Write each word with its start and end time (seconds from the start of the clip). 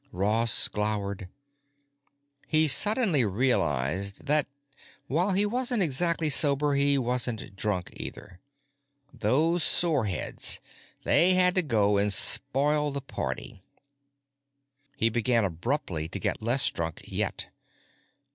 Ross 0.11 0.67
glowered. 0.67 1.29
He 2.47 2.67
suddenly 2.67 3.23
realized 3.23 4.25
that, 4.25 4.47
while 5.05 5.29
he 5.33 5.45
wasn't 5.45 5.83
exactly 5.83 6.27
sober, 6.31 6.73
he 6.73 6.97
wasn't 6.97 7.55
drunk 7.55 7.91
either. 7.95 8.39
Those 9.13 9.63
soreheads, 9.63 10.59
they 11.03 11.35
had 11.35 11.53
to 11.53 11.61
go 11.61 11.99
and 11.99 12.11
spoil 12.11 12.89
the 12.89 12.99
party.... 13.01 13.61
He 14.95 15.09
began 15.11 15.45
abruptly 15.45 16.07
to 16.09 16.17
get 16.19 16.41
less 16.41 16.71
drunk 16.71 17.03
yet. 17.05 17.49